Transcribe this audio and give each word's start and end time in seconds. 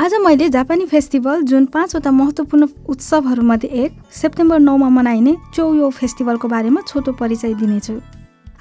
आज 0.00 0.14
मैले 0.22 0.48
जापानी 0.48 0.86
फेस्टिभल 0.86 1.42
जुन 1.42 1.64
पाँचवटा 1.64 2.10
महत्त्वपूर्ण 2.10 2.66
उत्सवहरूमध्ये 2.88 3.68
एक 3.82 3.92
सेप्टेम्बर 4.12 4.58
नौमा 4.58 4.88
मनाइने 4.88 5.34
चौयो 5.54 5.90
फेस्टिभलको 5.90 6.48
बारेमा 6.48 6.80
छोटो 6.88 7.12
परिचय 7.12 7.54
दिनेछु। 7.54 7.94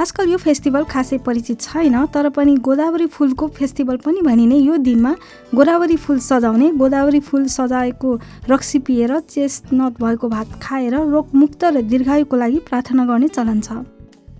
आजकल 0.00 0.30
यो 0.30 0.36
फेस्टिभल 0.38 0.84
खासै 0.90 1.18
परिचित 1.26 1.60
छैन 1.60 2.04
तर 2.14 2.28
पनि 2.32 2.54
गोदावरी 2.64 3.06
फुलको 3.12 3.48
फेस्टिभल 3.58 3.96
पनि 4.06 4.22
भनिने 4.22 4.56
यो 4.56 4.76
दिनमा 4.80 5.14
गोदावरी 5.54 5.96
फुल 5.98 6.18
सजाउने 6.20 6.70
गोदावरी 6.80 7.20
फुल 7.20 7.46
सजाएको 7.48 8.14
रक्सी 8.50 8.78
पिएर 8.88 9.18
चेस्टनट 9.28 10.00
भएको 10.00 10.28
भात 10.28 10.58
खाएर 10.62 10.94
रोगमुक्त 10.96 11.64
र 11.66 11.82
दीर्घायुको 11.84 12.36
लागि 12.36 12.58
प्रार्थना 12.68 13.06
गर्ने 13.06 13.28
चलन 13.28 13.60
छ। 13.60 13.84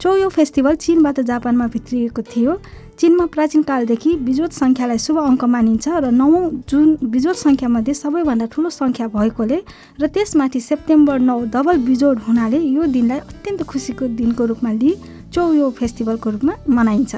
चौयो 0.01 0.29
फेस्टिभल 0.29 0.75
चिनबाट 0.77 1.21
जापानमा 1.27 1.67
भित्रिएको 1.67 2.23
थियो। 2.23 2.53
चिनमा 2.99 3.25
प्राचीन 3.35 3.63
कालदेखि 3.63 4.15
बिजोट 4.23 4.53
सङ्ख्यालाई 4.53 4.99
शुभ 4.99 5.19
अङ्क 5.19 5.45
मानिन्छ 5.45 5.89
र 5.89 6.11
नवौँ 6.15 6.43
जुन 6.71 7.11
बिजोट 7.11 7.37
सङ्ख्यामध्ये 7.37 7.95
सबैभन्दा 7.95 8.47
ठुलो 8.55 8.71
सङ्ख्या 8.71 9.07
भएकोले 9.11 9.59
र 9.99 10.07
त्यसमाथि 10.07 10.61
सेप्टेम्बर 10.61 11.19
नौ 11.19 11.39
डबल 11.51 11.77
बिजोड 11.83 12.17
हुनाले 12.27 12.59
यो 12.59 12.87
दिनलाई 12.95 13.19
अत्यन्त 13.19 13.63
खुसीको 13.67 14.07
दिनको 14.15 14.45
रूपमा 14.51 14.73
लिई 14.79 14.95
चौयो 15.35 15.71
फेस्टिभलको 15.79 16.31
रूपमा 16.31 16.55
मनाइन्छ। 16.71 17.15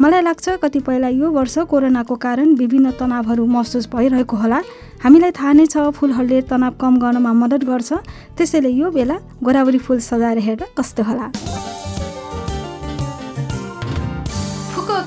मलाई 0.00 0.22
लाग्छ 0.28 0.46
कतिपयलाई 0.62 1.16
यो 1.16 1.30
वर्ष 1.32 1.58
कोरोनाको 1.72 2.14
कारण 2.20 2.54
विभिन्न 2.60 2.90
तनावहरू 3.00 3.46
महसुस 3.56 3.88
भइरहेको 3.88 4.36
होला। 4.36 4.60
हामीलाई 5.00 5.32
थाहा 5.32 5.52
नै 5.56 5.66
छ 5.66 5.88
फुलहरूले 5.96 6.40
तनाव 6.44 6.72
कम 6.76 6.92
गर्नमा 7.00 7.32
मद्दत 7.32 7.64
गर्छ। 7.64 7.90
त्यसैले 8.36 8.70
यो 8.80 8.90
बेला 8.92 9.16
गोदावरी 9.44 9.78
फुल 9.80 9.98
सजाएर 10.00 10.38
हेर्दा 10.48 10.66
कस्तो 10.76 11.02
होला। 11.08 11.26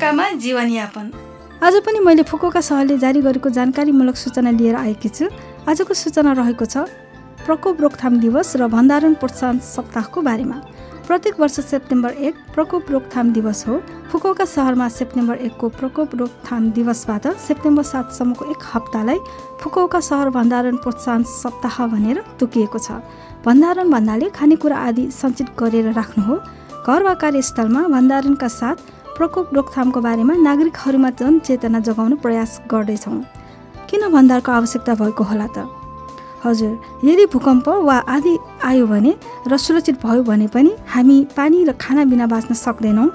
फुकुओकामा 0.06 0.30
जीवनयापन। 0.38 1.06
आज 1.66 1.76
पनि 1.82 2.00
मैले 2.00 2.24
फुकुओका 2.30 2.62
सहरले 2.62 2.98
जारी 3.02 3.22
गरेको 3.26 3.50
जानकारीमूलक 3.50 4.16
सूचना 4.16 4.52
लिएर 4.54 4.76
आएकी 4.78 5.10
छु। 5.10 5.26
आजको 5.66 5.94
सूचना 5.98 6.32
रहेको 6.38 6.66
छ 6.66 6.86
प्रकोप 7.42 7.82
रोकथाम 7.82 8.20
दिवस 8.22 8.56
र 8.56 8.68
भण्डारण 8.70 9.14
प्रोत्साहन 9.18 9.58
सप्ताहको 9.66 10.22
बारेमा। 10.22 10.58
प्रत्येक 11.10 11.40
वर्ष 11.42 11.60
सेप्टेम्बर 11.66 12.12
एक 12.22 12.36
प्रकोप 12.54 12.92
रोकथाम 12.92 13.32
दिवस 13.34 13.66
हो। 13.68 13.82
फुकुओका 14.12 14.46
सहरमा 14.46 14.88
सेप्टेम्बर 14.94 15.36
एकको 15.42 15.70
प्रकोप 15.74 16.16
रोकथाम 16.22 16.70
दिवसबाट 16.78 17.26
सेप्टेम्बर 17.42 17.84
सातसम्मको 17.84 18.46
एक 18.52 18.62
हप्तालाई 18.74 19.20
फुकुओका 19.58 20.00
सहर 20.06 20.30
भण्डारण 20.38 20.76
प्रोत्साहन 20.86 21.24
सप्ताह 21.34 21.86
भनेर 21.88 22.22
तोकिएको 22.38 22.78
छ। 22.78 23.02
भण्डारण 23.42 23.90
भन्नाले 23.90 24.30
खानेकुरा 24.38 24.78
आदि 24.86 25.10
सञ्चित 25.12 25.50
गरेर 25.58 25.94
राख्नु 25.98 26.24
हो। 26.30 26.36
घर 26.86 27.04
वा 27.04 27.14
कार्यस्थलमा 27.18 27.82
भण्डारणका 27.90 28.48
साथ 28.54 28.94
प्रकोप 29.18 29.54
रोकथामको 29.56 30.00
बारेमा 30.02 30.34
नागरिकहरूमा 30.48 31.10
जनचेतना 31.20 31.80
जगाउन 31.80 32.16
प्रयास 32.24 32.62
गर्दैछौँ। 32.72 33.22
किन 33.90 34.02
भण्डारको 34.12 34.52
आवश्यकता 34.52 34.94
भएको 35.02 35.24
होला 35.24 35.48
त? 35.48 35.68
हजुर 36.46 36.74
यदि 37.04 37.26
भूकम्प 37.34 37.68
वा 37.88 37.98
आदि 38.06 38.38
आयो 38.64 38.86
भने 38.88 39.14
र 39.48 39.58
सुरक्षित 39.58 39.96
भयो 40.04 40.24
भने 40.24 40.48
पनि 40.48 40.72
हामी 40.88 41.18
पानी 41.38 41.64
र 41.64 41.72
खाना 41.74 42.04
बिना 42.06 42.28
बाँच्न 42.28 42.54
सक्दैनौँ। 42.56 43.10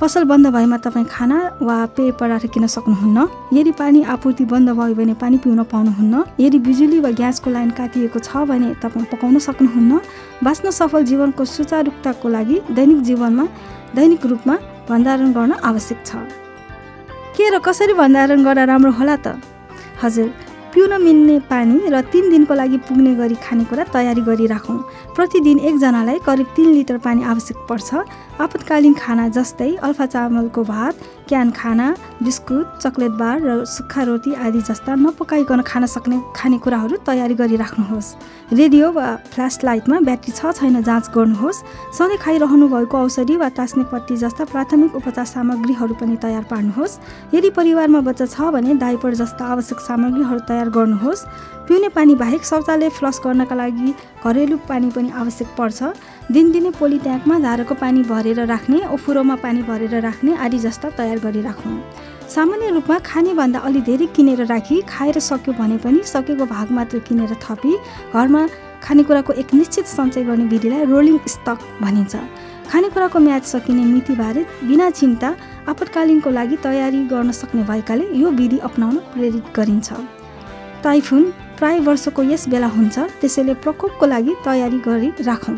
पसल 0.00 0.24
बन्द 0.24 0.46
भएमा 0.52 0.76
तपाईँ 0.76 1.06
खाना 1.08 1.38
वा 1.62 1.76
पेय 1.96 2.10
पदार्थ 2.20 2.46
किन्न 2.52 2.66
सक्नुहुन्न। 2.66 3.28
यदि 3.52 3.72
पानी 3.72 4.02
आपूर्ति 4.04 4.44
बन्द 4.44 4.70
भयो 4.70 4.94
भने 4.94 5.14
पानी 5.14 5.36
पिउन 5.38 5.62
पाउनुहुन्न। 5.72 6.24
यदि 6.40 6.58
बिजुली 6.58 6.98
वा 7.00 7.10
ग्यासको 7.16 7.50
लाइन 7.50 7.70
काटिएको 7.70 8.18
छ 8.18 8.44
भने 8.50 8.74
तपाईँ 8.82 9.06
पकाउन 9.12 9.38
सक्नुहुन्न। 9.38 10.00
बाँच्न 10.44 10.70
सफल 10.70 11.04
जीवनको 11.04 11.44
सुचारुताको 11.44 12.28
लागि 12.28 12.56
दैनिक 12.72 13.00
जीवनमा 13.02 13.44
दैनिक 13.96 14.26
रूपमा 14.26 14.56
भण्डारण 14.88 15.32
गर्न 15.32 15.52
आवश्यक 15.62 15.98
छ। 16.06 16.16
के 17.36 17.48
र 17.50 17.58
कसरी 17.58 17.92
भण्डारण 17.92 18.44
गर्दा 18.44 18.64
राम्रो 18.64 18.90
होला 18.98 19.16
त? 19.16 19.36
हजुर 20.02 20.28
पिउन 20.74 20.92
मिल्ने 21.02 21.38
पानी 21.48 21.88
र 21.88 22.00
तिन 22.12 22.30
दिनको 22.30 22.54
लागि 22.54 22.78
पुग्ने 22.84 23.14
गरी 23.16 23.36
खानेकुरा 23.40 23.84
तयारी 23.92 24.22
गरिराखौँ। 24.28 24.78
प्रतिदिन 25.16 25.58
एकजनालाई 25.58 26.18
करिब 26.20 26.48
तिन 26.56 26.68
लिटर 26.76 26.96
पानी 27.00 27.22
आवश्यक 27.24 27.58
पर्छ। 27.68 27.88
आपतकालीन 28.40 28.94
खाना 28.94 29.28
जस्तै 29.32 29.70
अल्फा 29.80 30.06
चामलको 30.06 30.62
भात 30.64 30.94
क्यान 31.28 31.50
खाना 31.50 31.86
बिस्कुट 32.22 32.78
चक्लेट 32.78 33.12
बार 33.18 33.40
र 33.42 33.64
सुक्खा 33.66 34.02
रोटी 34.02 34.34
आदि 34.36 34.60
जस्ता 34.62 34.94
नपकाइकन 34.94 35.60
खान 35.62 35.86
सक्ने 35.86 36.20
खानेकुराहरू 36.36 36.96
तयारी 37.02 37.34
गरिराख्नुहोस्। 37.34 38.14
रेडियो 38.52 38.90
वा 38.92 39.06
फ्ल्यास 39.34 39.58
लाइटमा 39.64 39.98
ब्याट्री 40.00 40.32
छ 40.32 40.52
छैन 40.54 40.82
जाँच 40.82 41.10
गर्नुहोस्। 41.10 41.62
सधैँ 41.98 42.18
खाइरहनु 42.22 42.68
भएको 42.68 42.96
औषधि 42.98 43.36
वा 43.36 43.48
टास्ने 43.58 43.84
पट्टी 43.90 44.16
जस्ता 44.16 44.44
प्राथमिक 44.46 44.94
उपचार 44.94 45.26
सामग्रीहरू 45.26 45.94
पनि 45.98 46.16
तयार 46.22 46.44
पार्नुहोस्। 46.46 46.98
यदि 47.34 47.50
परिवारमा 47.58 48.00
बच्चा 48.06 48.26
छ 48.26 48.54
भने 48.54 48.74
डाइपर 48.78 49.14
जस्ता 49.18 49.44
आवश्यक 49.52 49.80
सामग्रीहरू 49.82 50.40
तयार 50.46 50.68
गर्नुहोस्। 50.70 51.26
पिउने 51.66 51.88
पानी 51.90 52.14
बाहेक 52.14 52.44
शौचालय 52.46 52.88
फ्लस 52.94 53.20
गर्नका 53.24 53.54
लागि 53.54 53.90
घरेलु 54.22 54.56
पानी 54.68 54.90
पनि 54.94 55.10
आवश्यक 55.10 55.48
पर्छ। 55.58 55.82
दिनदिनै 56.30 56.70
पोली 56.78 56.98
ट्याङ्कमा 56.98 57.38
धाराको 57.38 57.74
पानी 57.74 58.02
भरेर 58.06 58.46
राख्ने 58.46 58.78
ओफुरोमा 58.94 59.34
पानी 59.42 59.62
भरेर 59.62 59.94
राख्ने 60.00 60.36
आदि 60.38 60.58
जस्ता 60.58 60.90
तयार 60.94 61.15
गरिराखौँ। 61.18 61.80
सामान्य 62.28 62.70
रूपमा 62.70 62.98
खानेभन्दा 63.06 63.58
अलि 63.58 63.80
धेरै 63.80 64.06
किनेर 64.16 64.44
राखी 64.46 64.80
खाएर 64.88 65.18
सक्यो 65.20 65.52
भने 65.54 65.76
पनि 65.78 66.00
सकेको 66.04 66.46
भाग 66.46 66.70
मात्र 66.72 66.98
किनेर 67.08 67.34
थपी 67.42 67.76
घरमा 68.14 68.46
खानेकुराको 68.82 69.32
एक 69.32 69.54
निश्चित 69.54 69.86
सञ्चय 69.86 70.24
गर्ने 70.24 70.44
विधिलाई 70.46 70.84
रोलिङ 70.84 71.18
स्टक 71.28 71.58
भनिन्छ। 71.82 72.16
खानेकुराको 72.70 73.18
म्याद 73.18 73.42
सकिने 73.44 73.84
मितिबारे 73.84 74.42
बिना 74.64 74.90
चिन्ता 74.90 75.28
आपतकालीनको 75.68 76.30
लागि 76.30 76.56
तयारी 76.62 77.00
गर्न 77.06 77.30
सक्ने 77.32 77.62
भएकाले 77.62 78.04
यो 78.20 78.30
विधि 78.32 78.58
अप्नाउन 78.68 78.96
प्रेरित 79.12 79.44
गरिन्छ। 79.56 79.92
टाइफुन 80.82 81.22
प्राय 81.58 81.78
वर्षको 81.80 82.22
यस 82.22 82.48
बेला 82.48 82.66
हुन्छ 82.68 82.98
त्यसैले 83.20 83.54
प्रकोपको 83.64 84.06
लागि 84.06 84.34
तयारी 84.44 84.78
गरी 84.86 85.10
राखौँ 85.20 85.56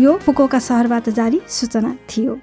यो 0.00 0.16
फुकोका 0.24 0.58
सहरबाट 0.58 1.08
जारी 1.10 1.40
सूचना 1.48 1.94
थियो। 2.10 2.38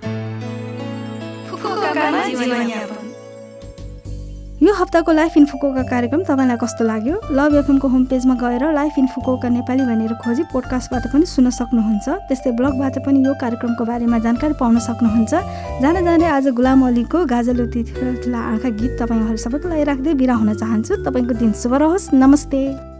यो 4.63 4.73
हप्ताको 4.73 5.11
लाइफ 5.11 5.33
इन 5.37 5.45
फुकोका 5.45 5.83
कार्यक्रम 5.83 6.23
तपाईँलाई 6.23 6.57
कस्तो 6.57 6.83
लाग्यो? 6.87 7.15
लभ 7.35 7.55
एफएमको 7.55 7.87
होम 7.87 8.03
पेजमा 8.05 8.35
गएर 8.39 8.63
लाइफ 8.71 8.93
इन 8.97 9.07
फुकोका 9.11 9.49
नेपाली 9.49 9.83
भनेर 9.83 10.13
खोजी 10.23 10.43
पोडकास्टबाट 10.53 11.03
पनि 11.11 11.25
सुन्न 11.27 11.49
सक्नुहुन्छ। 11.51 12.07
त्यस्तै 12.31 12.51
ब्लगबाट 12.55 12.95
पनि 13.03 13.19
यो 13.27 13.33
कार्यक्रमको 13.43 13.83
बारेमा 13.83 14.17
जानकारी 14.23 14.53
पाउन 14.55 14.79
सक्नुहुन्छ। 14.79 15.33
जान 15.83 15.95
जाँदै 16.07 16.27
आज 16.31 16.47
गुलाम 16.55 16.79
अलीको 16.87 17.25
गाजलुती 17.27 17.81
ठुला 18.23 18.39
आँखा 18.39 18.69
गीत 18.79 18.91
तपाईँहरू 19.03 19.37
सबैको 19.43 19.67
लागि 19.67 19.83
राख्दै 19.83 20.13
बिरा 20.15 20.35
हुन 20.39 20.53
चाहन्छु। 20.55 21.03
तपाईँको 21.03 21.33
दिन 21.43 21.51
शुभ 21.51 21.73
रहोस्। 21.83 22.15
नमस्ते। 22.15 22.92